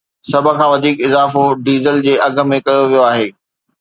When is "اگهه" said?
2.25-2.47